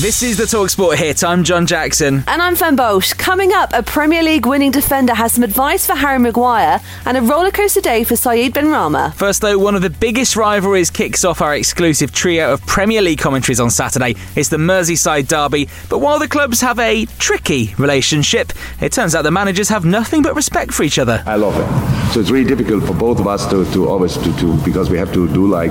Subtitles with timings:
[0.00, 1.22] This is the Talksport hit.
[1.22, 2.24] I'm John Jackson.
[2.26, 3.12] And I'm Fan Bosch.
[3.12, 7.20] Coming up, a Premier League winning defender has some advice for Harry Maguire and a
[7.20, 9.12] rollercoaster day for Saïd Benrahma.
[9.12, 13.18] First, though, one of the biggest rivalries kicks off our exclusive trio of Premier League
[13.18, 14.14] commentaries on Saturday.
[14.36, 15.68] It's the Merseyside derby.
[15.90, 20.22] But while the clubs have a tricky relationship, it turns out the managers have nothing
[20.22, 21.22] but respect for each other.
[21.26, 21.90] I love it.
[22.14, 24.96] So it's really difficult for both of us to, to always to, to because we
[24.96, 25.70] have to do like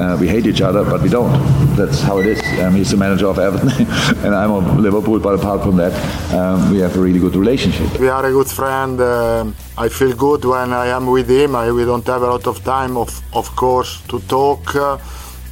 [0.00, 1.30] uh, we hate each other, but we don't.
[1.76, 2.40] That's how it is.
[2.58, 3.65] Um, he's the manager of Everton.
[4.24, 5.92] and I'm of Liverpool, but apart from that,
[6.34, 7.98] um, we have a really good relationship.
[7.98, 9.00] We are a good friend.
[9.00, 11.54] Uh, I feel good when I am with him.
[11.56, 14.74] I, we don't have a lot of time, of, of course, to talk.
[14.74, 14.98] Uh,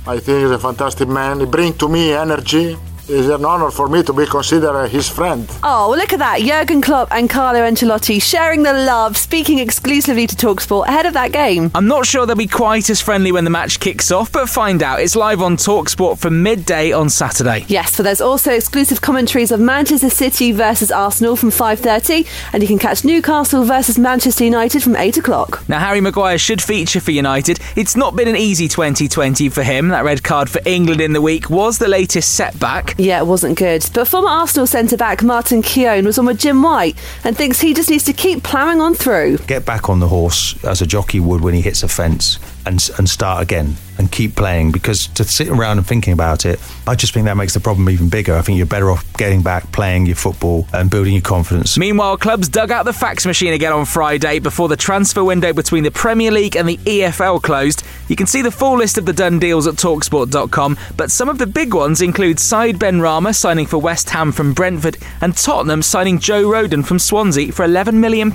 [0.06, 1.40] I think he's a fantastic man.
[1.40, 2.76] He brings to me energy
[3.08, 5.48] it's an honor for me to be considered his friend.
[5.62, 6.40] Oh, well, look at that.
[6.40, 11.32] Jurgen Klopp and Carlo Ancelotti sharing the love, speaking exclusively to Talksport ahead of that
[11.32, 11.70] game.
[11.74, 14.82] I'm not sure they'll be quite as friendly when the match kicks off, but find
[14.82, 15.00] out.
[15.00, 17.64] It's live on Talksport from midday on Saturday.
[17.68, 22.66] Yes, but there's also exclusive commentaries of Manchester City versus Arsenal from 5.30, and you
[22.66, 25.68] can catch Newcastle versus Manchester United from 8 o'clock.
[25.68, 27.58] Now, Harry Maguire should feature for United.
[27.76, 29.88] It's not been an easy 2020 for him.
[29.88, 32.93] That red card for England in the week was the latest setback.
[32.96, 33.88] Yeah, it wasn't good.
[33.92, 37.74] But former Arsenal centre back Martin Keown was on with Jim White and thinks he
[37.74, 39.38] just needs to keep ploughing on through.
[39.38, 42.88] Get back on the horse as a jockey would when he hits a fence and,
[42.98, 46.94] and start again and keep playing because to sit around and thinking about it, I
[46.94, 48.34] just think that makes the problem even bigger.
[48.34, 51.76] I think you're better off getting back, playing your football, and building your confidence.
[51.76, 55.84] Meanwhile, clubs dug out the fax machine again on Friday before the transfer window between
[55.84, 57.84] the Premier League and the EFL closed.
[58.08, 61.38] You can see the full list of the done deals at Talksport.com, but some of
[61.38, 66.18] the big ones include Saïd Benrahma signing for West Ham from Brentford and Tottenham signing
[66.18, 68.30] Joe Rodon from Swansea for £11 million.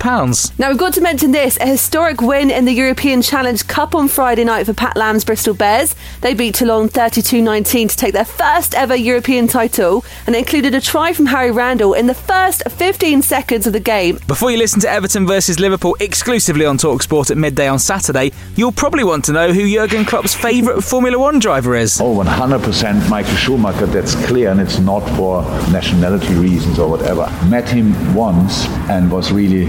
[0.58, 4.08] Now, we've got to mention this a historic win in the European Challenge Cup on
[4.08, 5.94] Friday night for Pat Lam's Bristol Bears.
[6.20, 10.74] They beat Toulon 32 19 to take their first ever European title, and it included
[10.74, 14.18] a try from Harry Randall in the first 15 seconds of the game.
[14.26, 18.72] Before you listen to Everton versus Liverpool exclusively on Talksport at midday on Saturday, you'll
[18.72, 22.00] probably want to know who Jurgen Klopp's favourite Formula One driver is.
[22.00, 27.30] Oh, 100% Michael Schumacher, that's clear, and it's not for nationality reasons or whatever.
[27.48, 29.66] Met him once and was really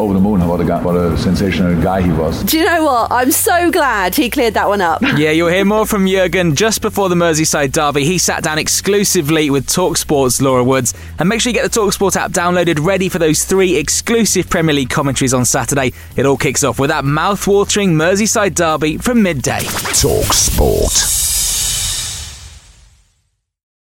[0.00, 2.42] over the moon what a, guy, what a sensational guy he was.
[2.44, 3.10] Do you know what?
[3.10, 5.02] I'm so glad he cleared that one up.
[5.02, 8.04] yeah, you'll hear more from Jurgen just before the Merseyside derby.
[8.04, 10.94] He sat down exclusively with Talksport's Laura Woods.
[11.18, 14.74] And make sure you get the Talksport app downloaded ready for those three exclusive Premier
[14.74, 15.92] League commentaries on Saturday.
[16.16, 19.60] It all kicks off with that mouth-watering Merseyside derby from midday.
[19.60, 21.25] Talksport.